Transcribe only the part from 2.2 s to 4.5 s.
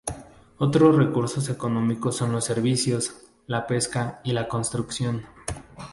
los servicios, la pesca y la